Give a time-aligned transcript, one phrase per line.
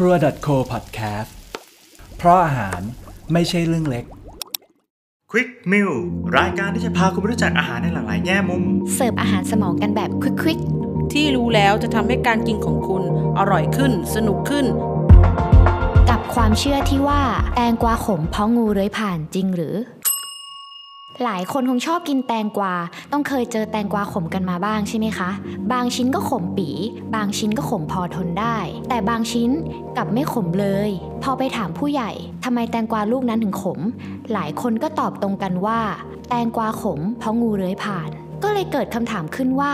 [0.00, 0.16] ครัว
[0.46, 1.30] .co podcast
[2.16, 2.80] เพราะอาหาร
[3.32, 4.04] ไม่ใช่เรื่องเล็ก
[5.30, 5.92] Quick Meal
[6.38, 8.64] รายการที่จะพาคุณไปรู้จักอาหารในหลากหลายแง่มุม
[8.94, 10.60] เสิร์ฟอาหารสมองกันแบบควิก
[11.12, 13.02] ที่รู้แล้วจะทำให้การกินของคุณ
[13.38, 17.22] อร่อยขึ้น สนุกขึ้นๆกับความเชื่อที่ว่า
[17.54, 19.74] แตงกวาขมเพราะงูเลื้อยผ่านจริงหรือ
[21.24, 22.74] หลายคนคงชอบกินแตงกวา
[23.12, 25.30] ต้องเคยเจอแตงกวาขมกันมาบ้างใช่ไหมคะ
[25.72, 26.68] บางชิ้นก็ขมปี
[27.14, 28.56] บางชิ้นก็ขมพอทนได้
[28.88, 29.50] แต่บางชิ้น
[29.96, 30.90] กลับไม่ขมเลย
[31.22, 32.10] พอไปถามผู้ใหญ่
[32.44, 33.78] ทำไมแตงกวาลูกนั้นถึงขม
[34.32, 35.80] หลายคนก็ตอบตรงกันว่า
[36.28, 38.08] แตงกวาขมเพราะงูเลื้อยผ่าน
[38.42, 39.72] ก็เลยเกิดคำถามขึ้นว่า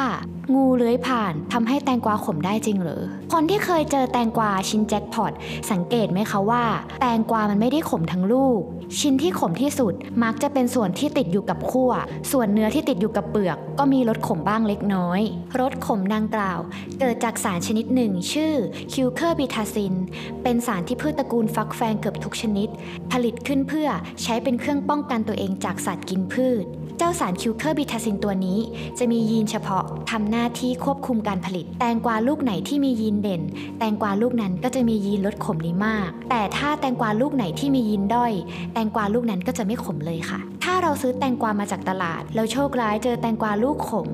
[0.55, 3.03] งูเลื้อยผ่านทำให้แตงกวาขมได้จริงหรือ
[3.33, 5.33] คนที่เคยเจอแตงกวาชิ้นแจ็คพอต
[5.71, 6.65] สังเกตไหมคะว่า
[7.01, 8.61] แตงกวามันไม่ได้ขมทั้งลูก
[9.01, 11.93] ชิ้นที่ขมที่สุดมักจะเป็นส่วนที่ติดอยู่กับขั้ว
[12.31, 15.21] ส่วนเนื้อที่ติดอยู่กับเปลือก ก็มีรสขมบ้างเล็กน้อย
[15.61, 16.59] รสขมดังกล่าว
[17.01, 18.55] เกิดจากสารชนิดหนึ่ง ชื่อ
[18.93, 19.95] cucurbitacin
[20.43, 22.69] เป็นสารที่พืชตระกูลฟักแฟงเกือบทุกชนิด
[23.13, 23.89] ผลิตขึ้นเพื่อ
[24.23, 26.65] ใช้เป็นเครื่องป้องกันตัวเองจากสัตว์กินพืช
[26.99, 28.59] เจ้าสาร cucurbitacin ตัวนี้
[28.99, 33.43] จะมียีนเฉพาะทำหน้าน้าที่ควบคุมการผลิต แตงกวาลูกไหนที่มียีนเด่น
[33.79, 38.33] แตงกวาลูกนั้นก็จะมียีนรสขมนี้มาก แต่ถ้าแตงกวาลูกไหนที่มียีนด้อย
[38.73, 44.09] แตงกวาลูกนั้นก็จะไม่ขมเลยค่ะถ้าเราซื้อแตงกวามาจากตลาด แล้วโชคร้ายเจอแตงกวาลูกขม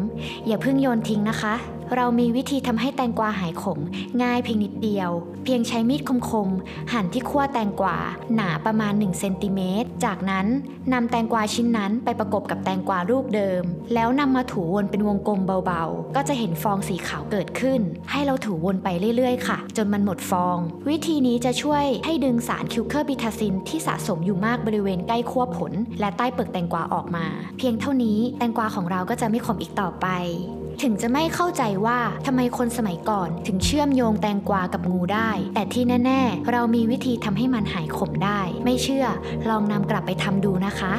[0.46, 1.54] อย่าเพิ่งโยนทิ้งนะคะ
[1.96, 3.78] เรามีวิธีทำให้แตงกวาหายขม
[4.22, 5.10] ง่ายเพียงนิดเดียว
[5.44, 7.96] เพียงใช้มีดคมๆ หั่นที่ขั้วแตงกวา
[8.34, 10.46] หนาประมาณ1เซนติเมตรจากนั้น
[10.92, 13.62] นำแตงกวาชิ้นนั้นไปประกบกับแตงกวาลูกเดิม
[13.94, 20.56] แล้วนำมาถูวนเป็นวงกลมเบาๆ ก็จะเห็นฟองสีขาวเกิดขึ้น ให้เราถูวนไปเรื่อยๆ ค่ะ จนมันหมดฟอง
[20.88, 27.26] วิธีนี้จะช่วยให้ดึงสาร cucurbitacin ที่สะสมอยู่มากบริเวณใกล้ขั้วผล และใต้เปลือกแตงกวาออกมา
[27.58, 30.06] เพียงเท่านี้แตงกวาของเราก็จะไม่ขมอีกต่อไป
[30.82, 39.06] ถึงจะไม่เข้าใจว่าทำไมคนสมัยก่อนถึงเชื่อมโยงแตงกวากับงูได้ แต่ที่แน่ ๆ เรามีวิธีทำให้มันหายขมได้ ไม่เชื่อ
[39.48, 40.92] ลองนำกลับไปทำดูนะคะ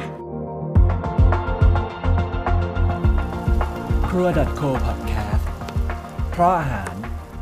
[4.08, 4.28] ครัว
[4.60, 5.44] .co podcast
[6.30, 6.94] เพราะอาหาร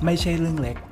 [0.05, 0.88] ไม่ใช่เรื่องเล็ก